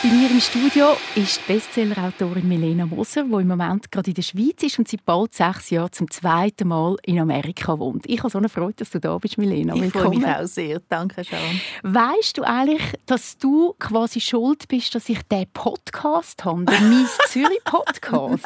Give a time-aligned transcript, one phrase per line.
[0.00, 4.22] Bei mir im Studio ist die Bestsellerautorin Milena Moser, die im Moment gerade in der
[4.22, 8.04] Schweiz ist und seit bald sechs Jahren zum zweiten Mal in Amerika wohnt.
[8.06, 9.74] Ich habe so eine Freude, dass du da bist, Milena.
[9.74, 10.80] Ich freue mich auch sehr.
[10.88, 11.60] Danke, Sharon.
[11.82, 17.18] Weißt du eigentlich, dass du quasi schuld bist, dass ich diesen Podcast habe, den «Mies
[17.26, 18.44] Zürich Podcast»?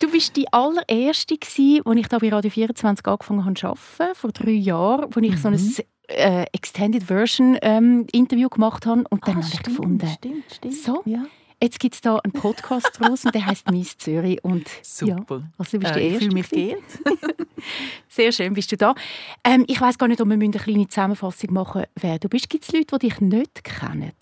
[0.00, 4.32] Du bist die allererste, die ich da bei Radio 24 angefangen habe zu arbeiten, vor
[4.32, 5.36] drei Jahren, wo ich mhm.
[5.36, 9.62] so ein mhm äh, Extended Version ähm, Interview gemacht habe und dann ah, habe ich
[9.62, 10.74] gefunden, stimmt, stimmt.
[10.74, 11.24] so, ja.
[11.62, 15.36] jetzt gibt es da einen Podcast draus und der heißt Miss Zürich und super.
[15.38, 16.12] Ja, also du bist äh, die erste.
[16.12, 17.48] Ich fühle mich geehrt.
[18.08, 18.94] Sehr schön bist du da.
[19.42, 22.48] Ähm, ich weiß gar nicht, ob wir eine kleine Zusammenfassung machen, wer du bist.
[22.48, 24.12] Gibt es Leute, die dich nicht kennen?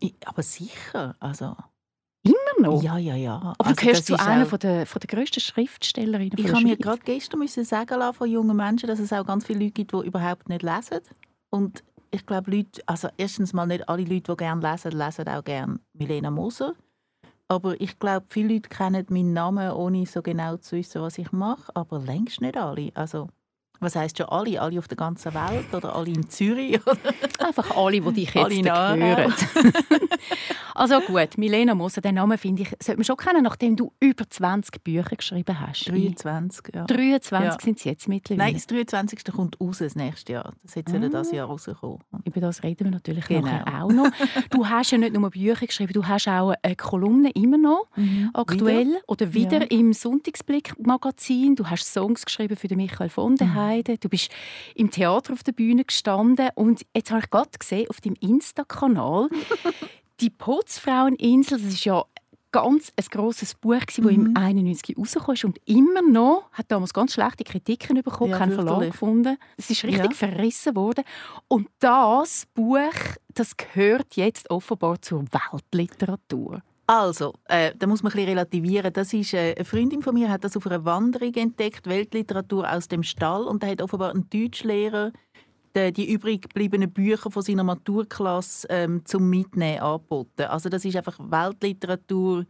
[0.00, 1.56] Ich, aber sicher, also
[2.64, 2.82] noch?
[2.82, 3.36] Ja, ja, ja.
[3.36, 7.02] Aber also, gehörst zu einer von der, von der grössten Schriftstellerinnen Ich habe mir gerade
[7.04, 10.06] gestern müssen sagen lassen von jungen Menschen, dass es auch ganz viele Leute gibt, die
[10.06, 11.00] überhaupt nicht lesen.
[11.50, 15.44] Und ich glaube, Leute, also erstens mal nicht alle Leute, die gerne lesen, lesen auch
[15.44, 16.74] gerne Milena Moser.
[17.48, 21.30] Aber ich glaube, viele Leute kennen meinen Namen, ohne so genau zu wissen, was ich
[21.32, 21.74] mache.
[21.74, 22.90] Aber längst nicht alle.
[22.94, 23.28] Also
[23.80, 24.60] was heisst schon alle?
[24.60, 26.80] Alle auf der ganzen Welt oder alle in Zürich?
[27.38, 29.34] Einfach alle, die dich jetzt hören.
[30.74, 34.28] also gut, Milena Moser, den Namen finde ich, sollte man schon kennen, nachdem du über
[34.28, 35.88] 20 Bücher geschrieben hast.
[35.88, 36.84] 23, ja.
[36.84, 37.56] 23 ja.
[37.60, 38.46] sind es jetzt mittlerweile.
[38.46, 39.24] Nein, das 23.
[39.32, 40.54] kommt raus das nächste Jahr.
[40.62, 41.08] Das jetzt ah.
[41.08, 42.00] das Jahr rauskommen.
[42.24, 43.42] Über das reden wir natürlich genau.
[43.42, 44.10] nachher auch noch.
[44.50, 48.30] Du hast ja nicht nur Bücher geschrieben, du hast auch eine Kolumne immer noch, mhm.
[48.32, 49.00] aktuell wieder?
[49.06, 49.66] oder wieder ja.
[49.68, 51.56] im Sonntagsblick-Magazin.
[51.56, 53.54] Du hast Songs geschrieben für den Michael von der mhm.
[53.64, 53.98] Heide.
[53.98, 54.30] Du bist
[54.74, 59.28] im Theater auf der Bühne gestanden und jetzt habe ich gerade gesehen auf deinem Insta-Kanal
[60.20, 61.58] die Putzfraueninsel.
[61.58, 62.04] Das ist ja
[62.54, 64.08] ganz ein grosses Buch, das mhm.
[64.08, 68.52] im 91 rausgekommen ist und immer noch hat damals ganz schlechte Kritiken bekommen, ja, keinen
[68.52, 69.36] Verlag gefunden.
[69.56, 70.28] Es ist richtig ja.
[70.28, 71.02] verrissen worden.
[71.48, 72.94] Und das Buch,
[73.34, 76.62] das gehört jetzt offenbar zur Weltliteratur.
[76.86, 78.92] Also, äh, da muss man ein bisschen relativieren.
[78.92, 82.88] Das ist, äh, eine Freundin von mir hat das auf einer Wanderung entdeckt, Weltliteratur aus
[82.88, 83.44] dem Stall.
[83.44, 85.12] Und da hat offenbar ein Deutschlehrer
[85.76, 90.42] die, die übrig gebliebenen Bücher von seiner Maturklasse ähm, zum Mitnehmen angeboten.
[90.42, 92.46] Also das ist einfach Weltliteratur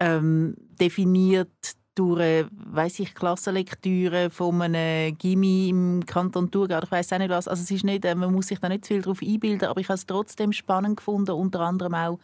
[0.00, 6.80] ähm, definiert durch äh, weiß ich Klassenlektüre von einem Gimmi im Kanton Thurgau.
[6.82, 7.46] Ich weiß auch nicht was.
[7.46, 9.80] Also es ist nicht, äh, man muss sich da nicht zu viel darauf einbilden, aber
[9.80, 12.18] ich habe es trotzdem spannend gefunden, unter anderem auch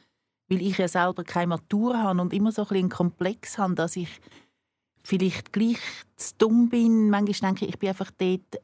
[0.48, 3.74] weil ich ja selber keine Matur habe und immer so ein bisschen einen Komplex habe,
[3.74, 4.20] dass ich
[5.02, 5.78] vielleicht gleich
[6.16, 7.10] zu dumm bin.
[7.10, 8.62] Manchmal denke ich, ich bin einfach dort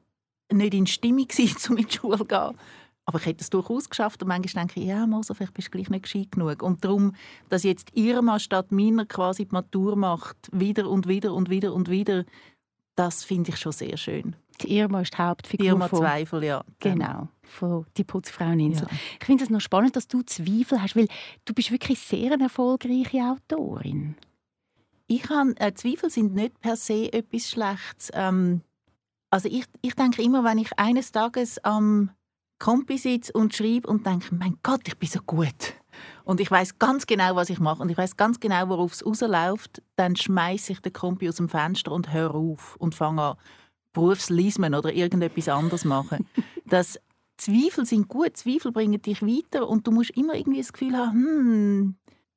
[0.53, 2.59] nicht in Stimmung gewesen, um in die Schule zu gehen.
[3.05, 5.73] Aber ich hätte es durchaus geschafft und manchmal denke ich, ja, Moser, vielleicht bist du
[5.73, 6.63] gleich nicht gescheit genug.
[6.63, 7.17] Und darum,
[7.49, 11.91] dass jetzt Irma statt meiner quasi die Matur macht, wieder und wieder und wieder und
[11.91, 12.25] wieder,
[12.95, 14.37] das finde ich schon sehr schön.
[14.61, 16.01] Die Irma ist die Hauptfigur Irma von...
[16.01, 16.65] Zweifel, ja.
[16.79, 18.87] Genau, von «Die Putzfraueninsel».
[18.91, 18.97] Ja.
[19.21, 21.09] Ich finde es noch spannend, dass du Zweifel hast, weil
[21.45, 24.17] du bist wirklich sehr eine erfolgreiche Autorin.
[25.07, 28.11] Ich habe, äh, Zweifel sind nicht per se etwas Schlechtes.
[28.15, 28.63] Ähm,
[29.31, 32.11] also ich, ich denke immer, wenn ich eines Tages am
[32.59, 35.75] Kompi sitze und schreibe und denke, mein Gott, ich bin so gut.
[36.25, 39.05] Und ich weiß ganz genau, was ich mache und ich weiß ganz genau, worauf es
[39.05, 43.37] rausläuft, dann schmeiße ich den Kompi aus dem Fenster und höre auf und fange an,
[43.93, 46.27] Berufslismen oder irgendetwas anderes machen.
[46.67, 46.99] das
[47.37, 51.13] Zweifel sind gut, Zweifel bringen dich weiter und du musst immer irgendwie das Gefühl haben,
[51.13, 51.95] hm,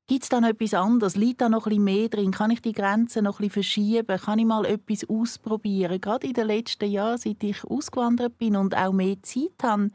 [0.08, 1.16] gibt es da noch etwas anderes?
[1.16, 2.32] Liegt da noch etwas mehr drin?
[2.32, 4.20] Kann ich die Grenzen noch etwas verschieben?
[4.20, 6.02] Kann ich mal etwas ausprobieren?
[6.02, 9.92] Gerade in den letzten Jahren, seit ich ausgewandert bin und auch mehr Zeit habe,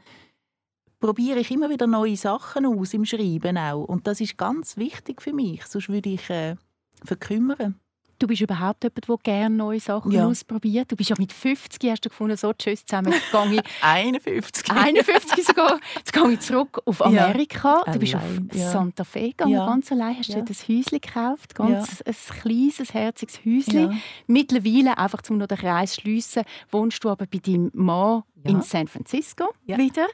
[0.99, 3.83] probiere ich immer wieder neue Sachen aus im Schreiben auch.
[3.83, 6.55] Und das ist ganz wichtig für mich, sonst würde ich äh,
[7.03, 7.79] verkümmern.
[8.21, 10.27] Du bist überhaupt jemand, der gerne neue Sachen ja.
[10.27, 10.91] ausprobiert.
[10.91, 13.13] Du bist ja mit 50 hast du gefunden, so tschüss zusammen.
[13.13, 14.71] Jetzt gehe ich 51.
[14.71, 15.79] 51 sogar.
[15.95, 17.81] Jetzt gehe ich zurück auf Amerika.
[17.87, 17.93] Ja.
[17.93, 18.47] Du bist allein.
[18.53, 18.59] auf.
[18.59, 19.65] Santa Fe gegangen, ja.
[19.65, 20.19] ganz allein.
[20.19, 20.39] Hast du ja.
[20.39, 23.99] ein Häuschen gekauft, ganz ein kleines, herziges Häuschen.
[24.27, 28.61] Mittlerweile, einfach um noch den Kreis zu schliessen, wohnst du aber bei deinem Mann in
[28.61, 30.07] San Francisco wieder.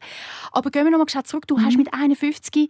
[0.54, 1.46] Aber gehen wir noch mal zurück.
[1.46, 1.66] Du mhm.
[1.66, 2.70] hast mit 51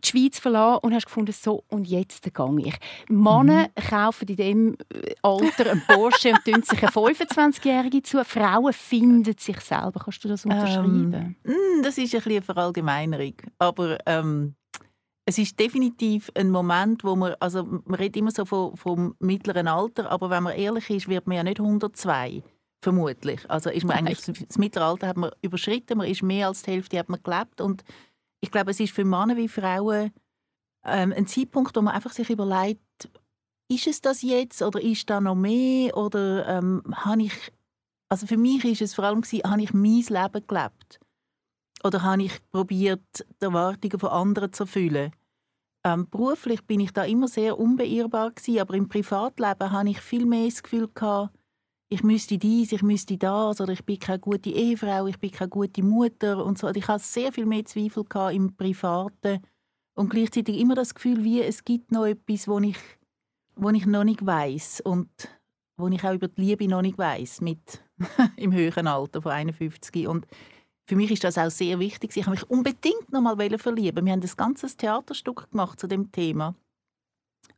[0.00, 2.74] die Schweiz verlassen und hast gefunden, so und jetzt gehe ich.
[3.08, 3.88] Männer mhm.
[3.88, 8.24] kaufen in diesem äh, Alter einen Porsche und tun sich eine 25-Jährige zu.
[8.24, 10.00] Frauen finden sich selber.
[10.04, 11.36] Kannst du das unterschreiben?
[11.44, 13.34] Ähm, das ist ein bisschen eine Verallgemeinerung.
[13.58, 14.54] Aber ähm,
[15.24, 19.68] es ist definitiv ein Moment, wo man, also man redet immer so vom, vom mittleren
[19.68, 22.42] Alter, aber wenn man ehrlich ist, wird man ja nicht 102
[22.82, 23.48] vermutlich.
[23.48, 26.98] Also ist man eigentlich, das Mittelalter hat man überschritten, man ist mehr als die Hälfte
[26.98, 27.84] hat man gelebt und
[28.40, 30.12] ich glaube, es ist für Männer wie Frauen
[30.84, 33.10] ähm, ein Zeitpunkt, wo man einfach sich überlegt,
[33.68, 37.52] ist es das jetzt oder ist da noch mehr oder ähm, habe ich
[38.10, 41.00] also für mich ist es vor allem gewesen, habe ich mein Leben gelebt
[41.84, 45.12] oder habe ich probiert, die Erwartungen von anderen zu erfüllen.
[45.84, 50.26] Ähm, beruflich bin ich da immer sehr unbeirrbar gewesen, aber im Privatleben habe ich viel
[50.26, 51.34] mehr das Gefühl gehabt,
[51.92, 55.50] ich müsste dies, ich müsste das oder ich bin keine gute Ehefrau, ich bin keine
[55.50, 56.68] gute Mutter und so.
[56.68, 59.40] Ich hatte sehr viel mehr Zweifel im Privaten
[59.94, 62.78] und gleichzeitig immer das Gefühl, wie es gibt noch etwas, wo ich,
[63.56, 65.10] wo ich noch nicht weiß und
[65.76, 67.82] wo ich auch über die Liebe noch nicht weiß mit
[68.36, 70.28] im höheren Alter von 51 und
[70.86, 72.16] für mich ist das auch sehr wichtig.
[72.16, 74.04] Ich habe mich unbedingt noch mal verlieben.
[74.06, 76.54] Wir haben ein ganzes Theaterstück gemacht zu dem Thema.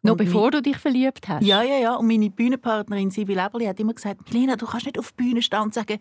[0.01, 1.45] Noch bevor du dich verliebt hast?
[1.45, 1.95] Ja, ja, ja.
[1.97, 5.43] Und meine Bühnenpartnerin Sibyl Eberli hat immer gesagt, Lena, du kannst nicht auf die Bühne
[5.43, 5.99] stehen und sagen,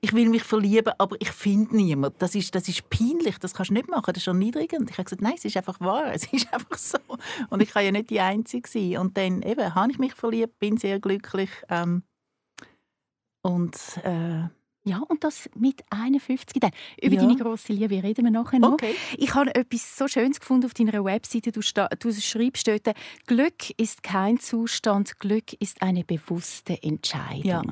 [0.00, 2.16] ich will mich verlieben, aber ich finde niemanden.
[2.18, 4.90] Das ist, das ist peinlich, das kannst du nicht machen, das ist schon niedrigend.
[4.90, 6.98] Ich habe gesagt, nein, es ist einfach wahr, es ist einfach so.
[7.50, 8.98] Und ich kann ja nicht die Einzige sein.
[8.98, 11.50] Und dann eben, habe ich mich verliebt, bin sehr glücklich.
[11.68, 12.02] Ähm,
[13.42, 14.48] und äh,
[14.88, 16.74] ja, und das mit 51 Tagen.
[17.00, 17.22] Über ja.
[17.22, 18.72] deine grosse Liebe reden wir nachher noch.
[18.72, 18.94] Okay.
[19.16, 21.52] Ich habe etwas so Schönes gefunden auf deiner Webseite.
[21.52, 22.88] Du, du schreibst dort,
[23.26, 27.44] Glück ist kein Zustand, Glück ist eine bewusste Entscheidung.
[27.44, 27.62] Ja.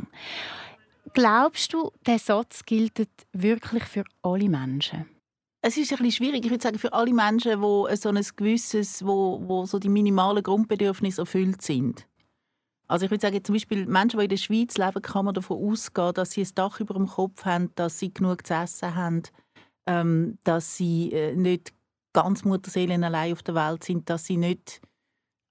[1.14, 5.06] Glaubst du, der Satz gilt wirklich für alle Menschen?
[5.62, 6.44] Es ist ein bisschen schwierig.
[6.44, 10.42] Ich würde sagen, für alle Menschen, wo so ein gewisses, wo, wo so die minimalen
[10.42, 12.06] Grundbedürfnisse erfüllt sind.
[12.88, 15.70] Also ich würde sagen, zum Beispiel Menschen, die in der Schweiz leben, kann man davon
[15.70, 19.22] ausgehen, dass sie ein Dach über dem Kopf haben, dass sie genug zu essen haben,
[19.86, 21.72] ähm, dass sie äh, nicht
[22.12, 24.80] ganz Mutterseelen allein auf der Welt sind, dass sie nicht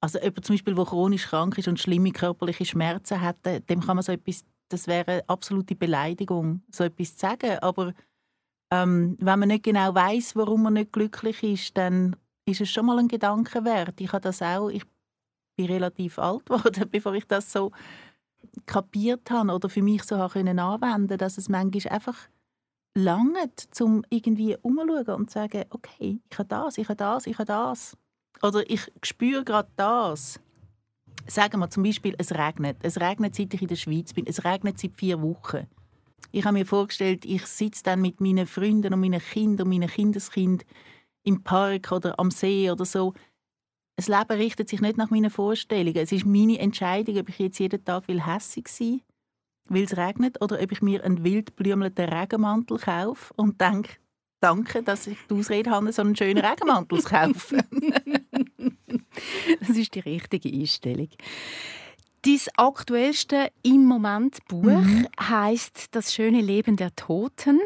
[0.06, 3.96] also jemand zum Beispiel, der chronisch krank ist und schlimme körperliche Schmerzen hat, dem kann
[3.96, 7.58] man so etwas, das wäre eine absolute Beleidigung, so etwas zu sagen.
[7.60, 7.92] Aber
[8.72, 12.16] ähm, wenn man nicht genau weiß, warum man nicht glücklich ist, dann
[12.48, 14.00] ist es schon mal ein Gedanke wert.
[14.00, 14.84] Ich habe das auch, ich
[15.56, 17.72] bin relativ alt geworden, bevor ich das so
[18.66, 22.18] kapiert habe oder für mich so anwenden, dass es manchmal einfach
[22.96, 27.38] langt, um irgendwie umzuschauen und zu sagen, okay, ich habe das, ich habe das, ich
[27.38, 27.98] habe das.
[28.42, 30.40] Oder ich spüre gerade das.
[31.28, 32.78] Sagen wir zum Beispiel, es regnet.
[32.84, 34.28] Es regnet, seit ich in der Schweiz bin.
[34.28, 35.68] Es regnet seit vier Wochen.
[36.32, 39.90] Ich habe mir vorgestellt, ich sitze dann mit meinen Freunden und meinen Kindern und meinen
[39.90, 40.68] Kindeskindern
[41.24, 43.14] im Park oder am See oder so
[43.96, 45.98] das Leben richtet sich nicht nach meinen Vorstellungen.
[45.98, 49.02] Es ist meine Entscheidung, ob ich jetzt jeden Tag will hässig sein
[49.68, 53.94] will, weil es regnet, oder ob ich mir einen wildblümelnden Regenmantel kaufe und denke,
[54.42, 57.64] danke, dass ich die Ausrede habe, so einen schönen Regenmantel zu kaufen.
[59.60, 61.10] das ist die richtige Einstellung.
[62.22, 65.08] Dein aktuellste im Moment Buch mhm.
[65.20, 67.60] heißt Das schöne Leben der Toten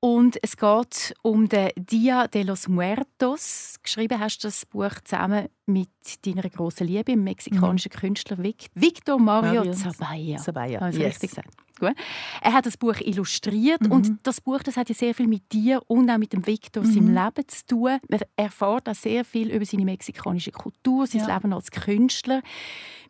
[0.00, 3.76] und es geht um den Dia de los Muertos.
[3.82, 5.90] Geschrieben hast du das Buch zusammen mit
[6.24, 7.98] deiner großen Liebe, dem mexikanischen mhm.
[7.98, 10.38] Künstler Victor Mario, Mario Zabaya.
[10.38, 10.88] Zabaya.
[10.88, 11.06] Ich yes.
[11.06, 11.50] richtig gesagt?
[11.78, 11.94] Gut.
[12.40, 13.92] Er hat das Buch illustriert mhm.
[13.92, 16.82] und das Buch das hat ja sehr viel mit dir und auch mit dem Victor
[16.82, 16.92] mhm.
[16.92, 17.98] seinem Leben zu tun.
[18.08, 21.36] Man erfährt auch sehr viel über seine mexikanische Kultur, sein ja.
[21.36, 22.42] Leben als Künstler.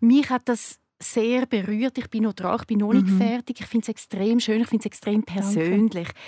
[0.01, 1.99] Mich hat das sehr berührt.
[1.99, 3.19] Ich bin noch dran, ich bin noch nicht mhm.
[3.19, 3.61] fertig.
[3.61, 6.09] Ich finde es extrem schön, ich finde es extrem persönlich.
[6.09, 6.21] Danke.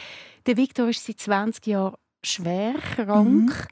[0.46, 1.94] Der Viktor ist seit 20 Jahren
[2.24, 3.68] schwer krank.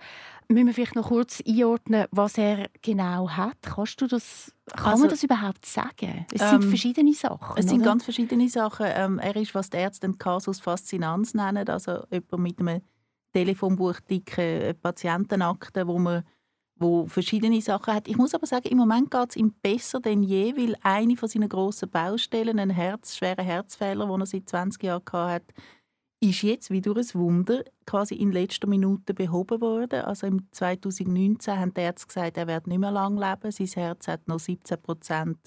[0.49, 0.55] Mhm.
[0.55, 3.57] Müssen wir vielleicht noch kurz einordnen, was er genau hat?
[3.63, 6.27] Kannst du das, kann also, man das überhaupt sagen?
[6.33, 7.57] Es sind ähm, verschiedene Sachen.
[7.57, 8.87] Es sind ganz verschiedene Sachen.
[8.89, 12.83] Ähm, er ist, was die Ärzte den Kasus Faszinanz nennen, also jemand mit einem
[13.33, 16.25] Telefonbuch dicke Patientenakte, wo man
[16.81, 18.09] wo verschiedene Sachen hat.
[18.09, 21.29] Ich muss aber sagen, im Moment geht es ihm besser denn je, weil eine von
[21.29, 25.55] seinen grossen Baustellen, ein Herz, schwerer Herzfehler, den er seit 20 Jahren hatte,
[26.21, 30.03] ist jetzt wie durch ein Wunder quasi in letzter Minute behoben worden.
[30.03, 33.51] Also im 2019 haben die Ärzte gesagt, er wird nicht mehr lang leben.
[33.51, 35.39] Sein Herz hat noch 17 Prozent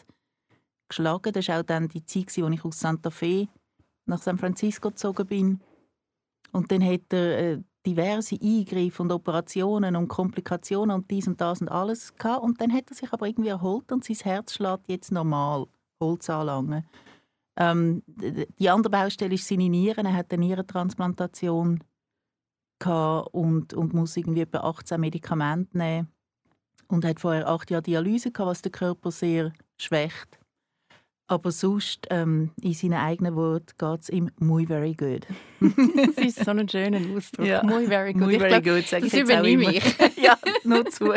[0.89, 1.31] geschlagen.
[1.31, 3.47] Das war auch dann die Zeit, als ich aus Santa Fe
[4.05, 5.61] nach San Francisco gezogen bin.
[6.51, 11.61] Und dann hat er äh, diverse Eingriffe und Operationen und Komplikationen und dies und das
[11.61, 12.43] und alles gehabt.
[12.43, 15.67] Und dann hat er sich aber irgendwie erholt und sein Herz schlägt jetzt normal,
[15.99, 16.85] Holz anlangen.
[17.55, 20.05] Ähm, die andere Baustelle ist seine Nieren.
[20.05, 21.83] Er hat eine Nierentransplantation
[22.85, 26.11] und, und muss irgendwie etwa 18 Medikamente nehmen.
[26.87, 30.39] Und hat vorher acht Jahre Dialyse gehabt, was den Körper sehr schwächt.
[31.33, 35.25] Aber sonst, ähm, in seinen eigenen Worten, geht es ihm muy very good.
[36.15, 37.47] das ist so ein schöner Ausdruck.
[37.47, 37.63] Ja.
[37.63, 38.21] Muy very good.
[38.21, 39.83] Muy very good, sage ich jetzt übernehme ich.
[40.21, 41.13] ja, nur zu.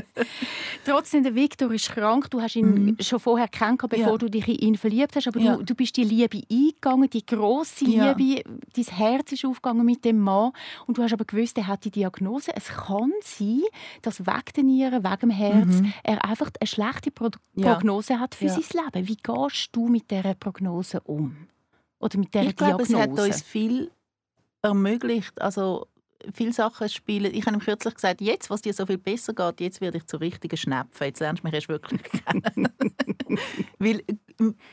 [0.86, 2.30] Trotzdem, der Victor ist krank.
[2.30, 2.96] Du hast ihn mhm.
[3.00, 4.18] schon vorher kennengelernt, bevor ja.
[4.18, 5.28] du dich in ihn verliebt hast.
[5.28, 5.56] Aber ja.
[5.56, 8.42] du, du bist die Liebe eingegangen, die grosse Liebe.
[8.74, 10.52] Dein Herz ist aufgegangen mit dem Mann.
[10.86, 12.52] Und du hast aber gewusst, er hat die Diagnose.
[12.54, 13.64] Es kann sein,
[14.00, 15.92] dass wegen der Nieren, wegen dem Herz, mhm.
[16.02, 17.30] er einfach eine schlechte Pro
[17.60, 19.08] Prognose hat für sein Leben.
[19.08, 21.48] Wie gehst du mit dieser Prognose um?
[21.98, 23.12] Oder mit dieser ich glaube, Diagnose?
[23.12, 23.90] es hat uns viel
[24.62, 25.40] ermöglicht.
[25.40, 25.86] Also
[26.34, 27.34] viele Sachen spielen.
[27.34, 30.06] Ich habe ihm kürzlich gesagt, jetzt, was dir so viel besser geht, jetzt werde ich
[30.06, 31.06] zu richtigen Schnäpfen.
[31.06, 32.68] Jetzt lernst du mich erst wirklich kennen.
[33.78, 34.02] Weil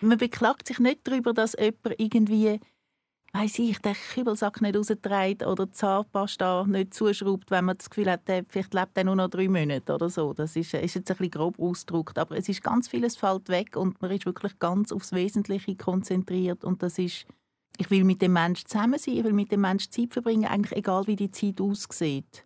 [0.01, 2.59] man beklagt sich nicht darüber, dass jemand irgendwie
[3.33, 8.11] weiß ich, den Kübelsack nicht rausträgt oder die Zahnpasta nicht zuschraubt, wenn man das Gefühl
[8.11, 10.33] hat, der, vielleicht lebt er nur noch drei Monate oder so.
[10.33, 13.75] Das ist, ist jetzt ein bisschen grob ausgedrückt, aber es ist ganz vieles fällt weg
[13.75, 17.25] und man ist wirklich ganz aufs Wesentliche konzentriert und das ist,
[17.77, 20.77] ich will mit dem Menschen zusammen sein, ich will mit dem Menschen Zeit verbringen, eigentlich
[20.77, 22.43] egal wie die Zeit aussieht.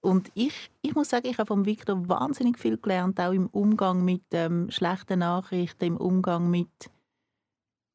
[0.00, 4.04] Und ich, ich muss sagen, ich habe von Victor wahnsinnig viel gelernt, auch im Umgang
[4.04, 6.68] mit ähm, schlechten Nachrichten, im Umgang mit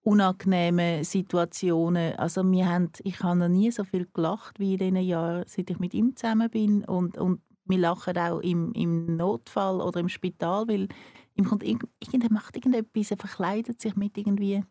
[0.04, 2.16] unangenehmen Situationen.
[2.16, 5.70] Also wir haben, ich habe noch nie so viel gelacht wie in diesen Jahren, seit
[5.70, 6.84] ich mit ihm zusammen bin.
[6.86, 10.88] Und, und wir lachen auch im, im Notfall oder im Spital, weil
[11.36, 11.90] ihm kommt irgend,
[12.32, 14.64] macht irgendetwas, er verkleidet sich mit irgendwie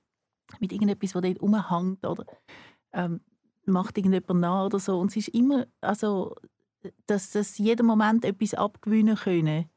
[0.58, 2.24] mit irgendetwas, was dort rumhängt oder
[2.92, 3.20] ähm,
[3.66, 4.98] macht irgendjemand nach oder so.
[4.98, 6.34] Und es ist immer, also,
[7.06, 9.70] dass das jeden Moment etwas abgewinnen können.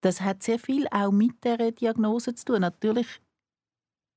[0.00, 2.60] Das hat sehr viel auch mit der Diagnose zu tun.
[2.60, 3.20] Natürlich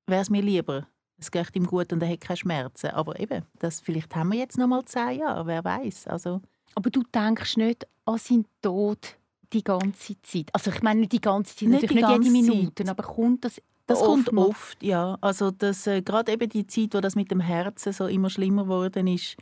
[0.10, 0.88] wäre es mir lieber,
[1.18, 2.92] es geht ihm gut und er hat keine Schmerzen.
[2.92, 6.08] Aber eben, das, vielleicht haben wir jetzt noch mal zehn Jahre, wer weiß.
[6.08, 6.42] Also,
[6.75, 9.18] aber du denkst nicht an seinen Tod
[9.51, 10.50] die ganze Zeit?
[10.54, 12.89] Also ich meine nicht die ganze Zeit, nicht, natürlich nicht jede Minute, Zeit.
[12.89, 15.18] aber kommt das das kommt oft, ja.
[15.20, 18.66] Also das, äh, gerade eben die Zeit, wo das mit dem Herzen so immer schlimmer
[18.66, 19.36] geworden ist,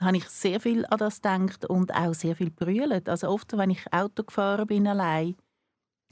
[0.00, 3.10] habe ich sehr viel an das gedacht und auch sehr viel brüllt.
[3.10, 5.36] Also oft, wenn ich Auto gefahren bin allein,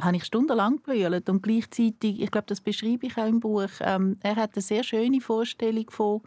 [0.05, 4.17] habe ich stundenlang brüllt und gleichzeitig, ich glaube, das beschreibe ich auch im Buch, ähm,
[4.21, 6.23] er hat eine sehr schöne Vorstellung von,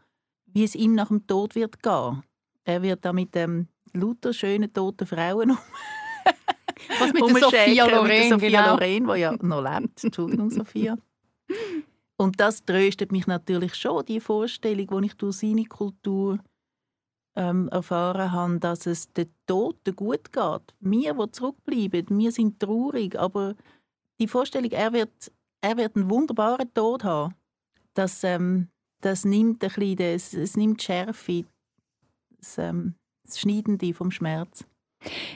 [0.46, 2.24] wie es ihm nach dem Tod wird gehen.
[2.63, 5.58] Er wird da mit ähm, lauter schönen toten Frauen um
[7.00, 8.77] Was mit der Sophia Loren, Sophia genau.
[8.77, 10.03] Loren, die ja noch lebt.
[10.03, 10.98] Entschuldigung, Sophia.
[12.17, 16.39] Und das tröstet mich natürlich schon, die Vorstellung, die ich durch seine Kultur
[17.36, 20.74] ähm, erfahren habe, dass es den Toten gut geht.
[20.80, 23.56] Wir, die zurückbleiben, wir sind traurig, aber
[24.20, 27.36] die Vorstellung, er wird, er wird einen wunderbaren Tod haben,
[27.94, 28.70] das, ähm,
[29.01, 31.46] das nimmt ein bisschen, das, es nimmt die Schärfe,
[32.38, 34.65] das, ähm, das Schneidende vom Schmerz.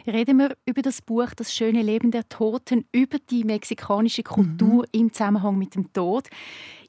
[0.08, 5.00] Reden wir über das Buch Das schöne Leben der Toten, über die mexikanische Kultur mhm.
[5.00, 6.28] im Zusammenhang mit dem Tod.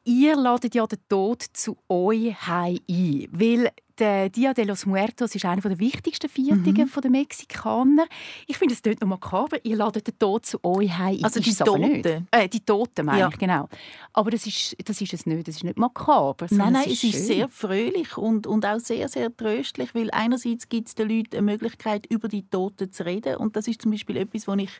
[0.04, 5.34] Ihr ladet ja den Tod zu euch heim ein, weil der Dia de los Muertos
[5.34, 7.00] ist einer der wichtigsten Feiertage mhm.
[7.00, 8.06] der Mexikaner.
[8.46, 9.64] Ich finde es dort noch makaber.
[9.64, 11.20] Ihr ladet den Tod zu euch heim.
[11.22, 12.26] Also die Toten?
[12.30, 13.28] Äh, die Toten meine ja.
[13.28, 13.68] ich, genau.
[14.12, 15.46] Aber das ist, das ist es nicht.
[15.46, 16.46] Das ist nicht makaber.
[16.50, 20.10] Nein, nein, es ist, es ist sehr fröhlich und, und auch sehr, sehr tröstlich, weil
[20.10, 23.36] einerseits gibt es den Leuten eine Möglichkeit, über die Toten zu reden.
[23.36, 24.70] Und das ist zum Beispiel etwas, was ich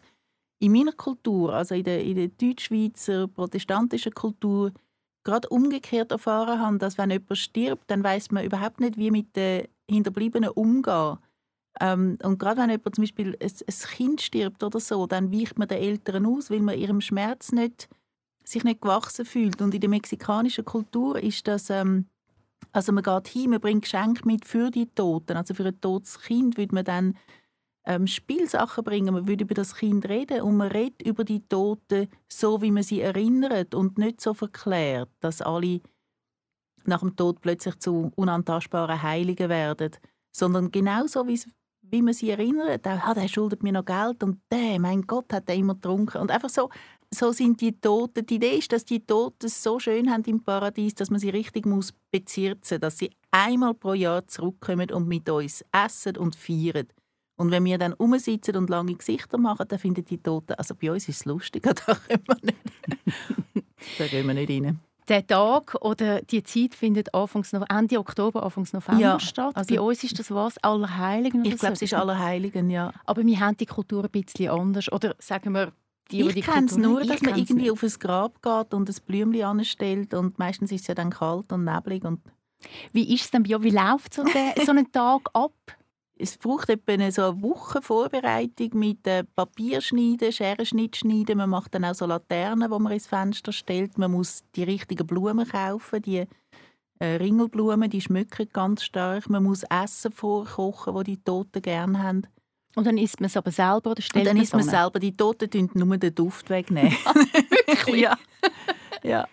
[0.61, 4.73] in meiner Kultur, also in der, in der deutschschweizer protestantischen Kultur,
[5.31, 9.37] gerade umgekehrt erfahren habe, dass wenn jemand stirbt, dann weiß man überhaupt nicht, wie mit
[9.37, 11.19] den Hinterbliebenen umgehen.
[11.81, 15.59] Ähm, und gerade wenn jemand zum Beispiel ein, ein, Kind stirbt oder so, dann weicht
[15.59, 17.89] man den Eltern aus, weil man ihrem Schmerz nicht,
[18.45, 19.63] sich nicht gewachsen fühlt.
[19.63, 22.07] Und in der mexikanischen Kultur ist das, ähm,
[22.73, 25.37] also man geht hin, man bringt Geschenke mit für die Toten.
[25.37, 27.17] Also für ein totes Kind würde man dann
[27.85, 29.15] ähm, Spielsachen bringen.
[29.15, 32.83] Man würde über das Kind reden und man redet über die Toten so, wie man
[32.83, 35.81] sie erinnert und nicht so verklärt, dass alle
[36.85, 39.93] nach dem Tod plötzlich zu unantastbaren Heiligen werden,
[40.33, 41.41] sondern genauso wie,
[41.83, 42.87] wie man sie erinnert.
[42.87, 46.31] Ah, der schuldet mir noch Geld und der, mein Gott, hat er immer getrunken und
[46.31, 46.71] einfach so.
[47.13, 48.25] So sind die Toten.
[48.25, 51.31] Die Idee ist, dass die Toten es so schön haben im Paradies, dass man sie
[51.31, 56.87] richtig muss bezirzen, dass sie einmal pro Jahr zurückkommen und mit uns essen und feiern.
[57.41, 60.93] Und wenn wir dann rumsitzen und lange Gesichter machen, dann finden die Toten, also bei
[60.93, 62.59] uns ist es lustig, da können wir nicht,
[63.99, 64.79] da gehen wir nicht rein.
[65.09, 69.57] Der Tag oder die Zeit findet Anfangs Ende Oktober, Anfangs November ja, statt.
[69.57, 70.59] Also bei uns ist das was?
[70.59, 71.43] Allerheiligen?
[71.47, 72.93] Ich glaube, es ist Allerheiligen, ja.
[73.07, 74.93] Aber wir haben die Kultur ein bisschen anders.
[74.93, 75.73] Oder sagen wir,
[76.11, 77.71] die, ich kenne es nur, dass man irgendwie nicht.
[77.71, 81.51] auf ein Grab geht und ein Blümchen anstellt und meistens ist es ja dann kalt
[81.55, 82.05] und neblig.
[82.05, 82.21] Und
[82.93, 85.55] Wie ist es denn Wie läuft so, der, so ein Tag ab?
[86.21, 91.39] Es braucht etwa so eine Woche Vorbereitung mit äh, Papierschneiden, Scherenschnitt schneiden.
[91.39, 93.97] Man macht dann auch so Laternen, die man ins Fenster stellt.
[93.97, 96.27] Man muss die richtigen Blumen kaufen, die
[96.99, 99.31] äh, Ringelblumen, die schmücken ganz stark.
[99.31, 102.27] Man muss Essen vorkochen, das die Toten gerne haben.
[102.77, 105.01] Und dann isst man es aber selber oder stellt Und dann isst man es selber.
[105.01, 106.93] Die Toten tun nur den Duft wegnehmen.
[107.67, 107.97] Wirklich?
[108.03, 108.19] ja.
[109.03, 109.27] ja.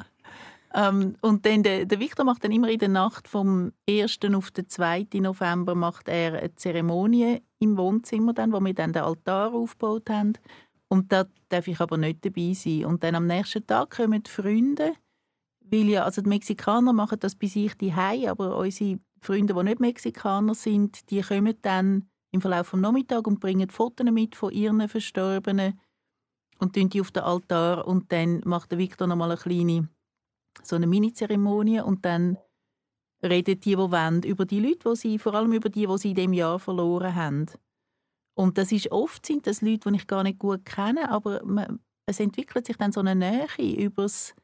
[0.78, 4.20] Ähm, und dann der, der Victor macht dann immer in der Nacht vom 1.
[4.36, 5.08] auf den 2.
[5.16, 10.34] November macht er eine Zeremonie im Wohnzimmer, dann, wo wir dann den Altar aufgebaut haben.
[10.88, 12.86] Und da darf ich aber nicht dabei sein.
[12.86, 14.94] Und dann am nächsten Tag kommen die Freunde,
[15.62, 19.80] weil ja, also die Mexikaner machen das bei sich die aber unsere Freunde, die nicht
[19.80, 24.88] Mexikaner sind, die kommen dann im Verlauf des Nachmittags und bringen Fotos mit von ihren
[24.88, 25.80] Verstorbenen
[26.60, 29.90] und tun die auf den Altar und dann macht der Victor nochmal eine kleine
[30.64, 32.38] so eine Mini-Zeremonie und dann
[33.24, 36.10] reden die, die wollen, über die Leute, die sie, vor allem über die, die sie
[36.10, 37.46] in dem Jahr verloren haben.
[38.36, 41.80] Und das ist oft sind das Leute, die ich gar nicht gut kenne, aber man,
[42.06, 43.48] es entwickelt sich dann so eine Nähe
[43.78, 44.36] über das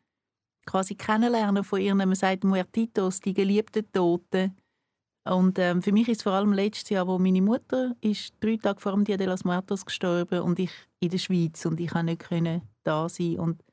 [0.66, 4.56] quasi Kennenlernen von ihren, man sagt Muertitos, die geliebten Toten.
[5.26, 8.82] Und ähm, für mich ist vor allem letztes Jahr, wo meine Mutter ist drei Tage
[8.82, 12.14] vor dem Dia de los Muertos gestorben und ich in der Schweiz und ich konnte
[12.14, 13.64] nicht da sein und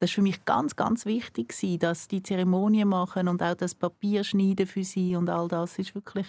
[0.00, 4.24] das war für mich ganz, ganz wichtig, dass die Zeremonien machen und auch das Papier
[4.24, 6.26] schneiden für sie und all das ist wirklich...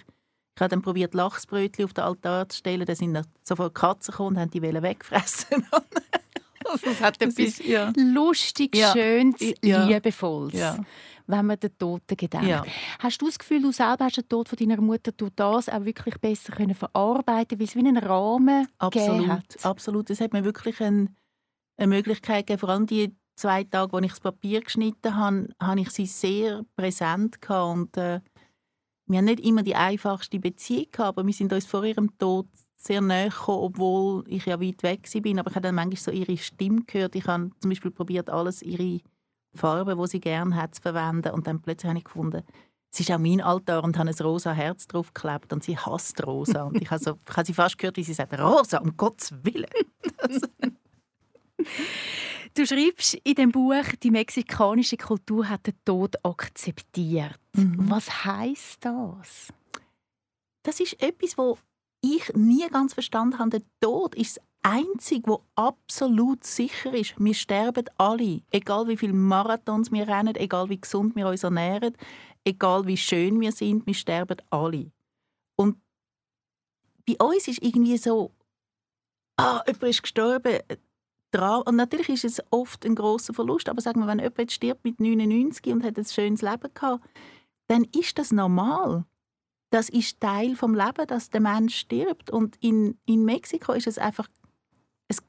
[0.55, 2.85] Ich habe dann probiert, Lachsbrötchen auf den Altar zu stellen.
[2.85, 5.65] Da sind sofort Katzen gekommen und haben die wegfressen.
[6.65, 7.91] also es hat etwas ja.
[7.95, 8.91] lustig, ja.
[8.91, 9.85] schönes, ja.
[9.85, 10.53] liebevolles.
[10.53, 10.77] Ja
[11.27, 12.67] wenn man den Toten gedenkt.
[12.99, 15.85] Hast du das Gefühl, du selber hast den Tod von deiner Mutter durch das auch
[15.85, 19.57] wirklich besser können verarbeiten weil es wie einen Rahmen absolut, hat?
[19.63, 21.15] Absolut, es hat mir wirklich ein,
[21.77, 25.81] eine Möglichkeit gegeben, vor allem die zwei Tage, als ich das Papier geschnitten habe, habe
[25.81, 28.21] ich sie sehr präsent und äh,
[29.07, 32.47] wir haben nicht immer die einfachste Beziehung aber wir sind uns vor ihrem Tod
[32.77, 35.39] sehr nahe gekommen, obwohl ich ja weit weg bin.
[35.39, 37.15] Aber ich habe dann manchmal so ihre Stimme gehört.
[37.15, 38.99] Ich habe zum Beispiel probiert, alles ihre
[39.53, 41.31] Farben, die sie gerne hat, zu verwenden.
[41.31, 42.43] Und dann plötzlich habe ich gefunden,
[42.91, 46.63] es ist auch mein Altar und habe ein rosa Herz draufgeklebt und sie hasst rosa.
[46.63, 49.33] und ich habe, so, ich habe sie fast gehört, wie sie sagt, rosa, um Gottes
[49.43, 49.67] Willen.
[52.53, 57.39] Du schreibst in dem Buch, die mexikanische Kultur hat den Tod akzeptiert.
[57.53, 57.89] Mhm.
[57.89, 59.47] Was heißt das?
[60.63, 61.57] Das ist etwas, wo
[62.01, 63.51] ich nie ganz verstanden habe.
[63.51, 67.15] Der Tod ist das Einzige, wo absolut sicher ist.
[67.17, 71.95] Wir sterben alle, egal wie viele Marathons wir rennen, egal wie gesund wir uns ernähren,
[72.43, 74.91] egal wie schön wir sind, wir sterben alle.
[75.55, 75.77] Und
[77.07, 78.31] bei uns ist irgendwie so,
[79.37, 80.59] ah, jemand ist gestorben,
[81.31, 81.63] dran.
[81.63, 84.83] Und natürlich ist es oft ein großer Verlust, aber sagen wir, wenn jemand jetzt stirbt
[84.83, 87.03] mit 99 und hat ein schönes Leben gehabt,
[87.67, 89.05] dann ist das normal.
[89.71, 92.29] Das ist Teil vom Leben, dass der Mensch stirbt.
[92.29, 94.27] Und in, in Mexiko ist es einfach,
[95.07, 95.19] es,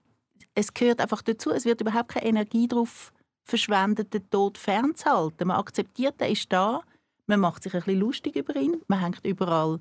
[0.54, 1.50] es gehört einfach dazu.
[1.50, 3.12] Es wird überhaupt keine Energie darauf
[3.44, 5.48] verschwendet, den Tod fernzuhalten.
[5.48, 6.82] Man akzeptiert, er ist da.
[7.26, 8.82] Man macht sich ein bisschen lustig über ihn.
[8.88, 9.78] Man hängt überall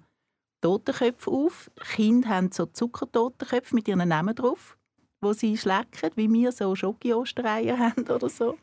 [0.61, 1.71] Totenköpfe auf.
[1.95, 4.77] Kinder haben so Zuckertotenköpfe mit ihren Namen drauf
[5.21, 8.57] wo sie schlecken, wie wir so Schoki-Ostereier haben oder so.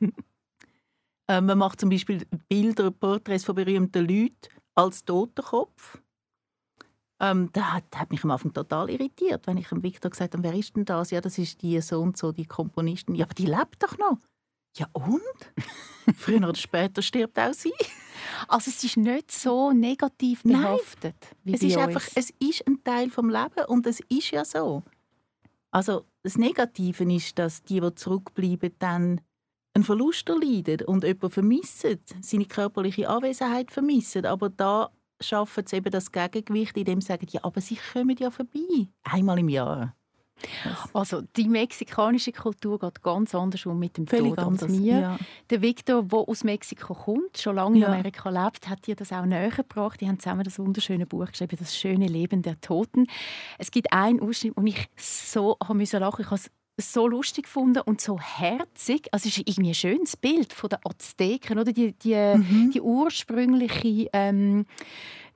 [1.28, 4.36] ähm, man macht zum Beispiel Bilder, Porträts von berühmten Leuten
[4.74, 6.00] als Totenkopf.
[7.20, 10.34] Ähm, das, hat, das hat mich am Anfang total irritiert, wenn ich dem Victor gesagt
[10.34, 11.10] habe, wer ist denn das?
[11.10, 13.14] Ja, das ist die so und so, die Komponistin.
[13.14, 14.18] Ja, aber die lebt doch noch.
[14.76, 15.20] Ja und?
[16.16, 17.72] Früher oder später stirbt auch sie.
[18.46, 21.86] Also es ist nicht so negativ behaftet Nein, wie es ist uns.
[21.86, 24.82] einfach, es ist ein Teil vom Leben und es ist ja so.
[25.70, 29.20] Also das Negative ist, dass die, die zurückbleiben, dann
[29.74, 34.26] einen Verlust erleiden und jemanden vermissen, seine körperliche Anwesenheit vermissen.
[34.26, 38.30] Aber da schaffen sie eben das Gegengewicht, indem sie sagen, ja, aber sie kommen ja
[38.30, 39.97] vorbei, einmal im Jahr.
[40.92, 45.00] Also die mexikanische Kultur geht ganz anders um mit dem Völlig Tod anders, als mir.
[45.00, 45.18] Ja.
[45.50, 49.24] Der Victor, der aus Mexiko kommt, schon lange in Amerika lebt, hat dir das auch
[49.24, 50.00] näher gebracht.
[50.00, 53.06] Die haben zusammen das wunderschöne Buch geschrieben, «Das schöne Leben der Toten».
[53.58, 55.98] Es gibt einen Ausschnitt, wo ich so lachen musste.
[55.98, 59.08] Ich habe es so lustig gefunden und so herzig.
[59.12, 61.72] Also es ist irgendwie ein schönes Bild von den Azteken, oder?
[61.72, 62.70] Die, die, mhm.
[62.72, 64.66] die ursprüngliche ähm,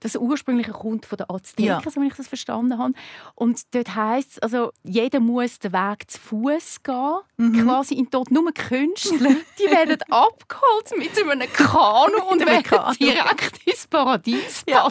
[0.03, 1.81] das ursprüngliche kommt von den Azteken, ja.
[1.89, 2.95] so wie ich das verstanden habe.
[3.37, 7.65] Und dort heisst es, also, jeder muss den Weg zu Fuß gehen, mhm.
[7.65, 8.31] quasi in Tod.
[8.31, 14.89] Nur Künstler, die werden abgeholt mit einem Kanu und werden direkt ins Paradies ja.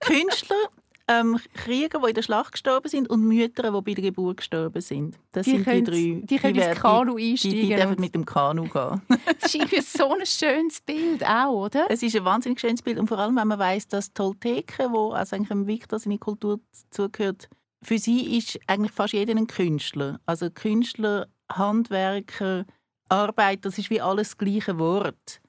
[0.00, 0.70] Künstler
[1.08, 4.80] ähm, Krieger, die in der Schlacht gestorben sind und Mütter, die bei der Geburt gestorben
[4.80, 5.18] sind.
[5.32, 6.20] Das die sind die drei.
[6.24, 7.60] Die können ins Kanu einsteigen.
[7.60, 9.02] Die, die dürfen mit dem Kanu gehen.
[9.40, 11.86] das ist irgendwie so ein schönes Bild auch, oder?
[11.88, 15.10] Es ist ein wahnsinnig schönes Bild und vor allem, wenn man weiß, dass Tolteken, wo
[15.10, 17.48] also eigentlich dem Victor seine Kultur zugehört,
[17.82, 20.20] für sie ist eigentlich fast jeder ein Künstler.
[20.26, 22.66] Also Künstler, Handwerker,
[23.08, 25.40] Arbeit, das ist wie alles das gleiche Wort.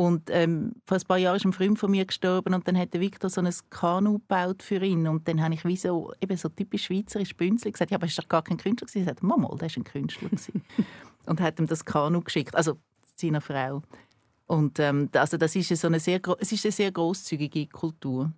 [0.00, 2.94] Und ähm, vor ein paar Jahren ist ein Freund von mir gestorben und dann hat
[2.94, 5.06] der Victor so ein Kanu gebaut für ihn.
[5.06, 8.18] Und dann habe ich wie so, eben so typisch schweizerisch Bünzli gesagt, ja, aber ist
[8.18, 9.06] doch gar kein Künstler gewesen.
[9.06, 10.30] Er sagt, Mama, der ist ein Künstler
[11.26, 12.78] und hat ihm das Kanu geschickt, also
[13.14, 13.82] seiner Frau.
[14.46, 18.32] Und ähm, also das ist so eine sehr, es ist eine sehr großzügige Kultur.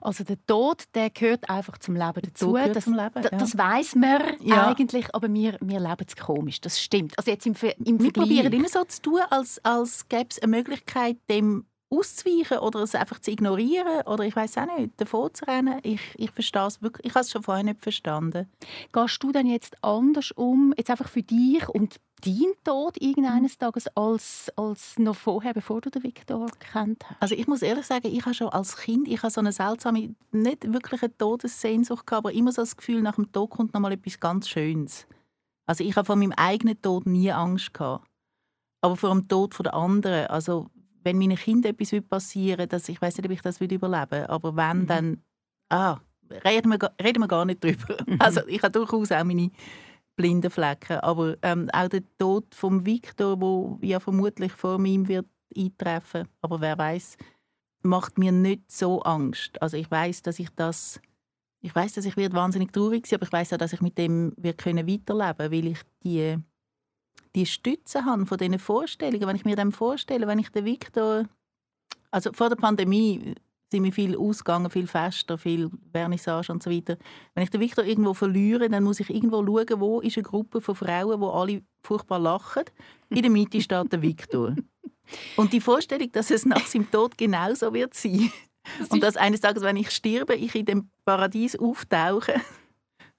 [0.00, 2.56] Also der Tod, der gehört einfach zum Leben dazu.
[2.56, 3.30] Das, zum Leben, ja.
[3.30, 4.68] das weiß man ja.
[4.68, 6.60] eigentlich, aber wir, wir leben es komisch.
[6.60, 7.16] Das stimmt.
[7.18, 10.50] Also jetzt im, im wir probieren immer so zu tun, als, als gäbe es eine
[10.50, 11.66] Möglichkeit, dem
[11.98, 15.80] auszuweichen oder es einfach zu ignorieren oder ich weiß auch nicht, davor zu rennen.
[15.82, 18.48] Ich, ich verstehe es wirklich, ich habe es schon vorher nicht verstanden.
[18.92, 23.86] Gehst du dann jetzt anders um, jetzt einfach für dich und dein Tod irgendeines Tages
[23.96, 27.22] als, als noch vorher, bevor du den Viktor kennt hast?
[27.22, 30.14] Also ich muss ehrlich sagen, ich habe schon als Kind, ich habe so eine seltsame,
[30.32, 33.80] nicht wirklich eine Todessehnsucht gehabt, aber immer so das Gefühl, nach dem Tod kommt noch
[33.80, 35.06] mal etwas ganz Schönes.
[35.66, 38.06] Also ich habe von meinem eigenen Tod nie Angst gehabt.
[38.80, 40.68] Aber vor dem Tod der anderen, also
[41.04, 44.56] wenn meinen Kindern etwas passieren würde, ich weiß nicht, ob ich das überleben würde, aber
[44.56, 44.86] wenn, mhm.
[44.86, 45.22] dann
[45.68, 45.98] ah,
[46.44, 47.96] reden, wir, reden wir gar nicht drüber.
[48.06, 48.20] Mhm.
[48.20, 49.50] Also ich habe durchaus auch meine
[50.16, 55.26] blinden Flecken, aber ähm, auch der Tod von Victor, wo ja vermutlich vor ihm wird
[55.56, 57.16] eintreffen, aber wer weiß,
[57.82, 59.60] macht mir nicht so Angst.
[59.60, 61.00] Also ich weiß, dass ich das
[61.60, 63.96] ich weiß, dass ich wird wahnsinnig traurig sein, aber ich weiß auch, dass ich mit
[63.96, 66.36] dem wir können weiterleben, weil ich die
[67.34, 71.24] die Stütze habe von diesen Vorstellungen, wenn ich mir dann vorstelle, wenn ich den Victor,
[72.10, 73.34] also vor der Pandemie
[73.72, 76.96] sind wir viel ausgegangen, viel fester, viel Vernissage und so weiter.
[77.34, 80.60] Wenn ich den Victor irgendwo verliere, dann muss ich irgendwo schauen, wo ist eine Gruppe
[80.60, 82.64] von Frauen, wo alle furchtbar lachen.
[83.08, 84.54] In der Mitte steht der Victor.
[85.36, 88.32] Und die Vorstellung, dass es nach seinem Tod genauso wird sein
[88.88, 92.40] und dass eines Tages, wenn ich sterbe, ich in dem Paradies auftauche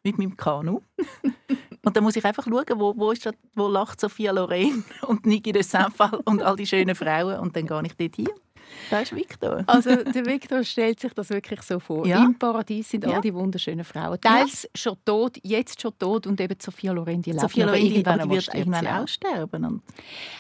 [0.04, 0.82] mit meinem Kanu.
[1.86, 5.26] Und dann muss ich einfach schauen, wo, wo, ist das, wo lacht Sophia Loren und
[5.26, 7.40] Niki de Saint-Phal und all die schönen Frauen.
[7.40, 8.30] Und dann gehe ich dort hin.
[8.90, 9.64] Da ist Victor.
[9.68, 12.06] Also der Victor stellt sich das wirklich so vor.
[12.06, 12.24] Ja.
[12.24, 13.12] Im Paradies sind ja.
[13.12, 14.20] all die wunderschönen Frauen.
[14.20, 14.70] Teils ja.
[14.76, 18.30] schon tot, jetzt schon tot und eben Sophia Loren, die lebt Sophia Loren, irgendwann die
[18.30, 19.66] wird irgendwann auch sterben.
[19.66, 19.82] Und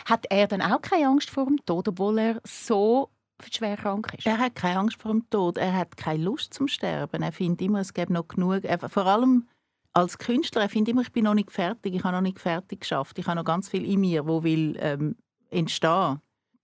[0.05, 3.10] Hat er dann auch keine Angst vor dem Tod, obwohl er so
[3.51, 4.25] schwer krank ist?
[4.25, 5.58] Er hat keine Angst vor dem Tod.
[5.58, 7.21] Er hat keine Lust zum Sterben.
[7.21, 8.62] Er findet immer, es gäbe noch genug.
[8.89, 9.47] vor allem
[9.95, 12.81] als Künstler, ich finde immer, ich bin noch nicht fertig, ich habe noch nicht fertig
[12.81, 13.17] geschafft.
[13.17, 15.15] Ich habe noch ganz viel in mir, wo will ähm,
[15.49, 16.19] entstehen.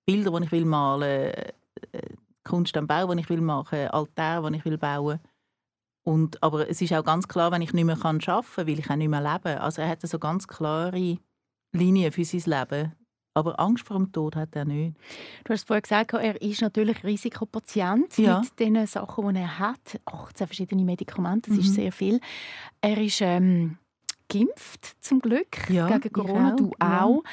[0.05, 1.53] Bilder, die ich will malen, äh,
[2.43, 5.19] Kunst am Bau, die ich will machen, Altar, die ich will bauen.
[6.03, 8.89] Und, aber es ist auch ganz klar, wenn ich nicht mehr arbeiten kann, will ich
[8.89, 9.59] auch nicht mehr leben.
[9.59, 11.17] Also er hat so ganz klare
[11.71, 12.95] Linien für sein Leben.
[13.33, 14.97] Aber Angst vor dem Tod hat er nicht.
[15.45, 18.41] Du hast vorhin gesagt, er ist natürlich Risikopatient ja.
[18.41, 19.99] mit den Sachen, die er hat.
[20.05, 21.65] 18 verschiedene Medikamente, das mhm.
[21.65, 22.19] ist sehr viel.
[22.81, 23.77] Er ist ähm,
[24.27, 26.53] geimpft, zum Glück, ja, gegen Corona.
[26.53, 26.57] Auch.
[26.57, 27.23] Du auch.
[27.23, 27.29] Ja.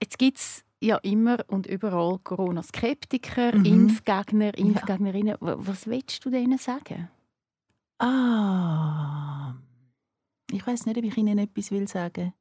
[0.00, 3.64] Jetzt gibt es ja immer und überall Corona-Skeptiker, mhm.
[3.64, 5.36] Impfgegner, Impfgegnerinnen.
[5.40, 7.08] Was willst du denen sagen?
[7.98, 9.54] Ah,
[10.50, 12.34] ich weiß nicht, ob ich ihnen etwas will sagen.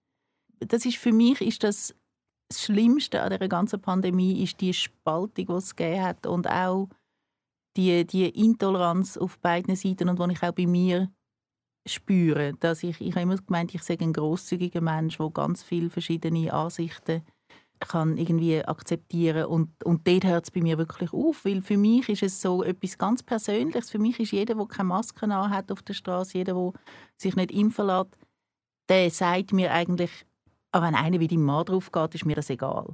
[0.60, 1.96] Das ist für mich ist das
[2.54, 6.88] das Schlimmste an der ganzen Pandemie ist die Spaltung, die es gegeben hat und auch
[7.76, 11.12] die, die Intoleranz auf beiden Seiten und die ich auch bei mir
[11.88, 12.54] spüre.
[12.60, 16.54] Dass ich, ich habe immer gemeint, ich sei ein grosszügiger Mensch, der ganz viele verschiedene
[16.54, 17.24] Ansichten
[17.80, 22.08] kann irgendwie akzeptieren und, und dort hört es bei mir wirklich auf, weil für mich
[22.08, 23.90] ist es so etwas ganz Persönliches.
[23.90, 26.72] Für mich ist jeder, der keine Maske hat auf der Straße, jeder, der
[27.18, 28.18] sich nicht impfen lässt,
[28.88, 30.26] der sagt mir eigentlich,
[30.74, 32.94] aber wenn einer wie dein Mann drauf geht, ist mir das egal.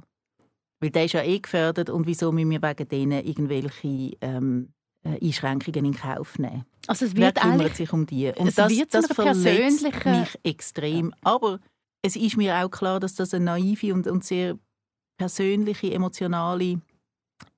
[0.80, 5.18] Weil der ist ja eh gefördert und wieso müssen wir wegen denen irgendwelche ähm, äh,
[5.26, 6.66] Einschränkungen in Kauf nehmen?
[6.86, 8.32] Also es wird Wer kümmert sich um die?
[8.36, 11.14] Und das, das verletzt mich extrem.
[11.22, 11.58] Aber
[12.02, 14.58] es ist mir auch klar, dass das eine naive und, und sehr
[15.18, 16.80] persönliche, emotionale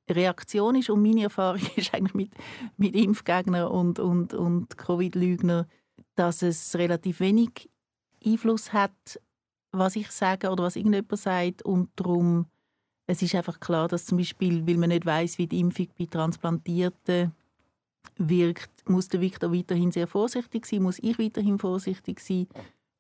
[0.09, 0.91] Reaktion ist.
[0.91, 2.31] Und meine Erfahrung ist eigentlich mit,
[2.77, 5.67] mit Impfgegnern und, und, und Covid-Lügnern,
[6.15, 7.69] dass es relativ wenig
[8.25, 8.93] Einfluss hat
[9.73, 12.47] was ich sage oder was irgendjemand sagt und darum
[13.07, 16.07] es ist einfach klar, dass zum Beispiel, weil man nicht weiß, wie die Impfung bei
[16.07, 17.33] Transplantierten
[18.17, 22.47] wirkt, muss der Victor weiterhin sehr vorsichtig sein, muss ich weiterhin vorsichtig sein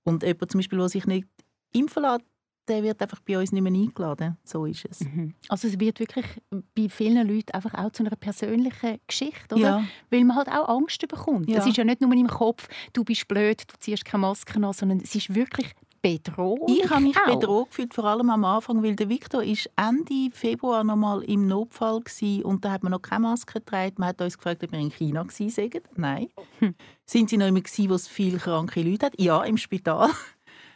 [0.05, 1.29] und jemand zum Beispiel, der sich nicht
[1.73, 2.25] impfen lässt,
[2.69, 4.37] der wird einfach bei uns nicht mehr eingeladen.
[4.45, 5.01] So ist es.
[5.01, 5.35] Mhm.
[5.49, 6.27] Also es wird wirklich
[6.75, 9.63] bei vielen Leuten einfach auch zu einer persönlichen Geschichte, oder?
[9.63, 9.85] Ja.
[10.11, 11.49] Weil man halt auch Angst bekommt.
[11.49, 11.67] Es ja.
[11.67, 15.01] ist ja nicht nur im Kopf, du bist blöd, du ziehst keine Maske an, sondern
[15.01, 16.69] es ist wirklich bedroht?
[16.69, 17.27] Ich habe mich auch.
[17.27, 21.47] bedroht gefühlt, vor allem am Anfang, weil der Victor ist Ende Februar noch mal im
[21.47, 23.95] Notfall war und da hat man noch keine Maske getragen.
[23.99, 25.83] Man hat uns gefragt, ob wir in China waren.
[25.97, 26.29] Nein.
[26.59, 26.75] Hm.
[27.07, 29.21] Sind sie noch immer gewesen, wo es viele kranke Leute hat?
[29.21, 30.11] Ja, im Spital.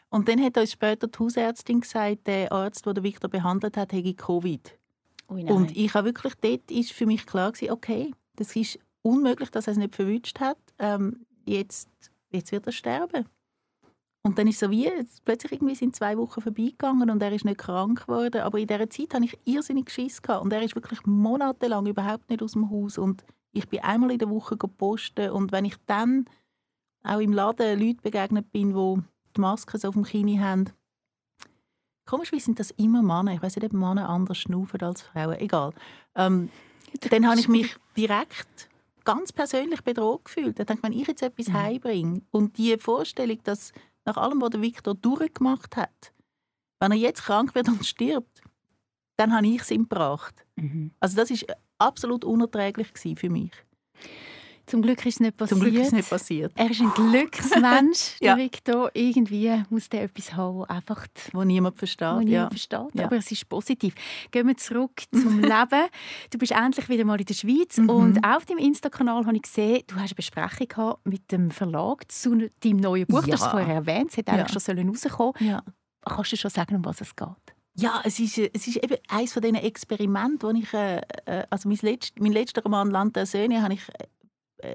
[0.09, 3.93] Und dann hat uns später die Hausärztin gesagt, der Arzt, der den Victor behandelt hat,
[3.93, 4.79] hätte Covid.
[5.29, 9.51] Ui, und ich habe wirklich, dort ist für mich klar gewesen, okay, das ist unmöglich,
[9.51, 10.59] dass er es nicht verwünscht hat.
[10.79, 11.89] Ähm, jetzt,
[12.31, 13.27] jetzt wird er sterben.
[14.27, 14.91] Und dann ist so wie,
[15.25, 18.41] plötzlich irgendwie sind zwei Wochen vorbeigegangen und er ist nicht krank geworden.
[18.41, 20.21] Aber in dieser Zeit hatte ich irrsinnig Schiss.
[20.21, 20.43] Gehabt.
[20.43, 22.99] Und er ist wirklich monatelang überhaupt nicht aus dem Haus.
[22.99, 26.25] Und Ich bin einmal in der Woche posten und wenn ich dann
[27.05, 29.03] auch im Laden Leute begegnet bin, die
[29.37, 30.71] die Maske so auf dem Kinn haben,
[32.05, 33.33] komischerweise sind das immer Männer.
[33.33, 35.39] Ich weiß nicht, ob Männer anders schnaufen als Frauen.
[35.39, 35.73] Egal.
[36.17, 36.51] Ähm,
[37.11, 38.69] dann habe ich mich direkt
[39.07, 40.59] ganz persönlich bedroht gefühlt.
[40.59, 41.53] Dann denkt wenn ich jetzt etwas mhm.
[41.55, 43.73] heimbringe und die Vorstellung, dass
[44.07, 46.13] nach allem, was der Viktor durchgemacht hat,
[46.81, 48.43] wenn er jetzt krank wird und stirbt,
[49.17, 50.47] dann habe ich es ihm gebracht.
[50.57, 50.93] Mhm.
[51.01, 51.47] Also das ist
[51.79, 52.89] absolut unerträglich
[53.19, 53.53] für mich.
[54.67, 55.61] Zum Glück ist es nicht passiert.
[55.61, 56.53] Zum Glück ist es nicht passiert.
[56.57, 58.37] Er ist ein Glücksmensch, ja.
[58.37, 58.91] Victor.
[58.95, 62.09] Irgendwie muss der etwas haben, einfach wo niemand versteht.
[62.09, 62.49] Wo niemand ja.
[62.49, 62.95] versteht.
[62.95, 63.05] Ja.
[63.05, 63.95] Aber es ist positiv.
[64.33, 65.87] Gehen wir zurück zum Leben.
[66.31, 67.91] Du bist endlich wieder mal in der Schweiz mhm.
[67.91, 72.11] und auf deinem Insta-Kanal habe ich gesehen, du hast eine Besprechung gehabt mit dem Verlag
[72.11, 73.25] zu deinem neuen Buch.
[73.25, 73.33] Ja.
[73.33, 74.11] Das hast du vorher erwähnt.
[74.11, 75.49] Es hätte eigentlich schon rauskommen sollen.
[75.49, 75.63] Ja.
[76.05, 77.29] Kannst du schon sagen, um was es geht?
[77.79, 81.69] Ja, es ist, es ist eben eines von diesen Experimente, wo ich, äh, äh also
[81.69, 84.07] mein, letzt, mein letzter Roman «Land der Söhne» habe ich äh,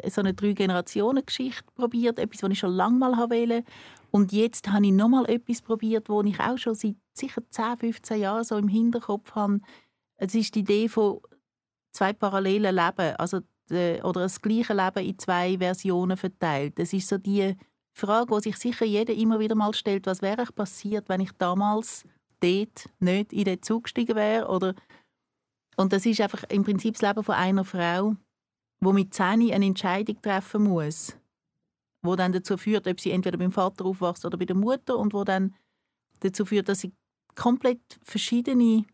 [0.07, 3.63] so eine Drei-Generationen-Geschichte probiert, etwas, was ich schon lange mal wollte.
[4.11, 8.19] Und jetzt habe ich nochmal etwas probiert, wo ich auch schon seit sicher 10, 15
[8.19, 9.59] Jahren so im Hinterkopf habe.
[10.17, 11.19] Es ist die Idee von
[11.91, 13.39] zwei parallelen Leben, also
[14.03, 16.77] oder das gleiche Leben in zwei Versionen verteilt.
[16.77, 17.55] Das ist so die
[17.93, 22.03] Frage, die sich sicher jeder immer wieder mal stellt, was wäre passiert, wenn ich damals
[22.41, 24.75] dort nicht in den Zug gestiegen wäre oder
[25.77, 28.15] und das ist einfach im Prinzip das Leben von einer Frau,
[28.83, 31.15] wo mit 10 eine Entscheidung treffen muss,
[32.03, 35.13] wo dann dazu führt, ob sie entweder beim Vater aufwächst oder bei der Mutter und
[35.13, 35.55] wo dann
[36.19, 36.93] dazu führt, dass sie
[37.35, 38.85] komplett verschiedene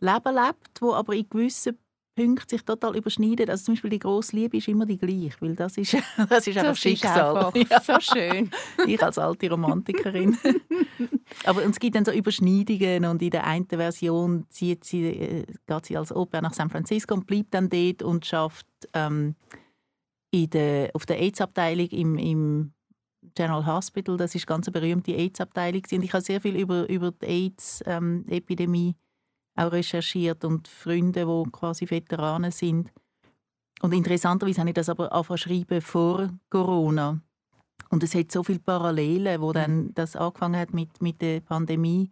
[0.00, 1.78] Leben lebt, wo aber in gewissen
[2.20, 3.48] Punkten sich total überschneiden.
[3.48, 5.94] Also zum Beispiel die grosse Liebe ist immer die gleiche, weil das ist,
[6.28, 7.50] das ist einfach das Schicksal.
[7.54, 8.50] Ist einfach so schön.
[8.86, 10.36] ich als alte Romantikerin.
[11.44, 15.86] Aber es gibt dann so Überschneidungen und in der einen Version zieht sie, äh, geht
[15.86, 19.34] sie als Oper nach San Francisco und bleibt dann dort und schafft ähm,
[20.30, 22.72] in der, auf der AIDS-Abteilung im, im
[23.34, 24.16] General Hospital.
[24.18, 25.82] Das ist ganz eine berühmte AIDS-Abteilung.
[25.90, 28.94] Und ich habe sehr viel über, über die AIDS-Epidemie ähm,
[29.60, 32.90] auch recherchiert und Freunde, die quasi Veteranen sind.
[33.82, 37.20] Und interessanterweise habe ich das aber angefangen vor Corona.
[37.88, 39.94] Und es hat so viele Parallelen, wo dann mhm.
[39.94, 42.10] das angefangen hat mit, mit der Pandemie,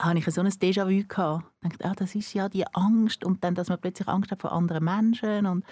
[0.00, 1.44] habe ich so ein Déjà-vu gehabt.
[1.64, 4.40] Ich dachte, ah, das ist ja die Angst und dann, dass man plötzlich Angst hat
[4.40, 5.64] vor anderen Menschen und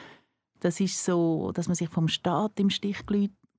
[0.60, 3.04] das ist so, dass man sich vom Staat im Stich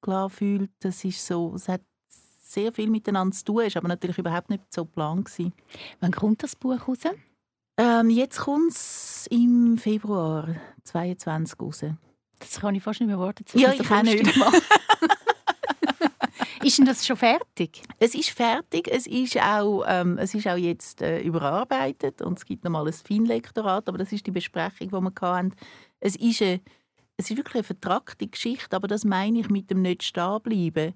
[0.02, 0.72] gelassen fühlt.
[0.80, 1.82] Das ist so, es hat
[2.56, 5.54] sehr viel miteinander zu tun, ist aber natürlich überhaupt nicht so geplant gewesen.
[6.00, 7.00] Wann kommt das Buch raus?
[7.78, 10.48] Ähm, jetzt kommt es im Februar
[10.84, 11.86] 2022 raus.
[12.40, 13.46] Das kann ich fast nicht mehr warten.
[13.54, 14.26] Ja, ich kann nicht.
[16.64, 17.82] ist denn das schon fertig?
[18.00, 18.88] Es ist fertig.
[18.90, 22.94] Es ist auch, ähm, es ist auch jetzt äh, überarbeitet und es gibt nochmal ein
[22.94, 25.54] Feinlektorat, aber das ist die Besprechung, die wir hatten.
[26.00, 26.62] Es ist, eine,
[27.18, 30.94] es ist wirklich eine vertragte Geschichte, aber das meine ich mit dem nicht stehen bleiben.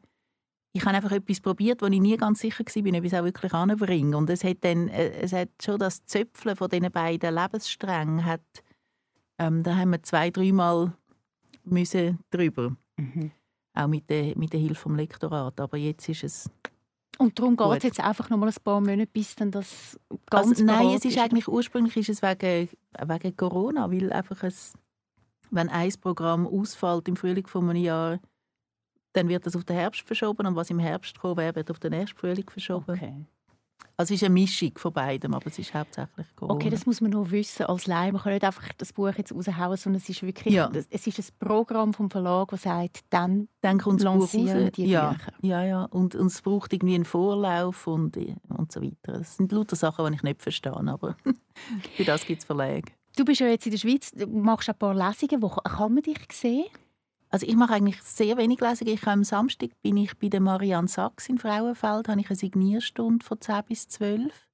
[0.71, 3.23] Ich habe einfach etwas probiert, wo ich nie ganz sicher war, ob ich es auch
[3.23, 4.15] wirklich anbringe.
[4.15, 8.41] Und es hat dann, äh, es hat schon das Zöpfeln von diesen beiden Lebenssträngen hat,
[9.39, 10.93] ähm, da haben wir zwei, dreimal
[11.63, 12.75] müssen drüber.
[12.97, 13.31] Mhm.
[13.73, 15.59] Auch mit der, mit der Hilfe vom Lektorat.
[15.59, 16.51] Aber jetzt ist es.
[17.17, 20.49] Und darum geht es jetzt einfach noch mal ein paar Monate, bis dann das ganz
[20.49, 24.73] also, Nein, es ist, ist eigentlich ursprünglich ist es wegen, wegen Corona, weil einfach es,
[25.51, 28.19] wenn ein Programm ausfällt im Frühling von einem Jahr,
[29.19, 31.79] dann wird das auf den Herbst verschoben und was im Herbst kommen wäre, wird auf
[31.79, 32.95] den nächsten Frühling verschoben.
[32.95, 33.25] Okay.
[33.97, 36.55] Also es ist eine Mischung von beidem, aber es ist hauptsächlich Corona.
[36.55, 38.13] Okay, das muss man nur wissen als Leih.
[38.13, 40.71] Man kann nicht einfach das Buch jetzt raushauen, sondern es ist wirklich ja.
[40.89, 44.31] es ist ein Programm vom Verlag, das sagt, dann, dann kommt das Buch raus.
[44.31, 45.09] die ja.
[45.11, 45.33] Bücher.
[45.41, 45.83] Ja, ja.
[45.83, 48.15] Und, und es braucht irgendwie einen Vorlauf und,
[48.47, 49.19] und so weiter.
[49.19, 51.17] Das sind lauter Sachen, die ich nicht verstehe, aber
[51.97, 52.93] für das gibt es Verlage.
[53.17, 55.41] Du bist ja jetzt in der Schweiz, du machst ein paar Lesungen.
[55.41, 56.67] Wo kann man dich sehen?
[57.29, 58.93] Also ich mache eigentlich sehr wenig Lesungen.
[58.93, 63.23] Ich am Samstag bin ich bei der Marianne Sachs in Frauenfeld, habe ich eine Signierstunde
[63.23, 64.47] von 10 bis 12.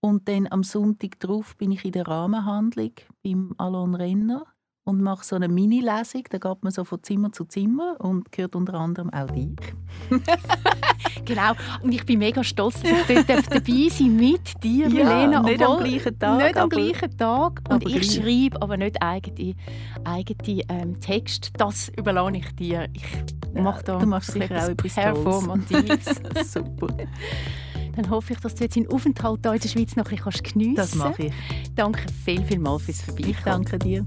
[0.00, 2.92] Und dann am Sonntag darauf bin ich in der Rahmenhandlung
[3.24, 4.46] beim Alon Renner
[4.86, 6.22] und mache so eine Mini-Lesung.
[6.30, 9.58] Da geht man so von Zimmer zu Zimmer und gehört unter anderem auch dich.
[11.24, 11.52] genau.
[11.82, 15.42] Und ich bin mega stolz, dass ich dort dabei sein mit dir, ja, Milena.
[15.42, 16.42] Nicht am gleichen Tag.
[16.42, 17.62] Nicht am gleichen Tag.
[17.68, 18.14] Und ich gleich.
[18.14, 19.56] schreibe aber nicht eigene,
[20.04, 21.50] eigene ähm, Text.
[21.56, 22.88] Das überlasse ich dir.
[22.92, 23.02] Ich
[23.54, 26.20] ja, mache da du machst sicher auch etwas Performatives.
[26.52, 26.94] Super.
[27.96, 30.42] Dann hoffe ich, dass du jetzt deinen Aufenthalt hier in der Schweiz noch ein bisschen
[30.44, 30.92] geniessen kannst.
[30.92, 31.32] Das mache ich.
[31.74, 33.32] Danke viel, viel mal fürs Vorbeikommen.
[33.32, 34.06] Ich danke dir.